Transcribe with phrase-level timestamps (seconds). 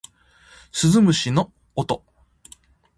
[0.71, 2.03] 鈴虫の音